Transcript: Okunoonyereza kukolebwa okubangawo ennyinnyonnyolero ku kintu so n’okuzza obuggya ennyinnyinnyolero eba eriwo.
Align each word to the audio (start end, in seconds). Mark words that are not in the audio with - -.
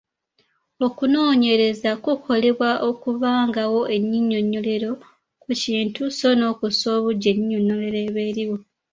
Okunoonyereza 0.85 1.89
kukolebwa 2.03 2.69
okubangawo 2.89 3.79
ennyinnyonnyolero 3.95 4.91
ku 5.41 5.49
kintu 5.61 6.03
so 6.17 6.29
n’okuzza 6.35 6.87
obuggya 6.97 7.29
ennyinnyinnyolero 7.33 7.97
eba 8.07 8.21
eriwo. 8.29 8.57